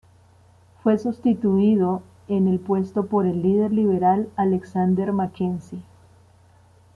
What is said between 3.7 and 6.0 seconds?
liberal Alexander Mackenzie.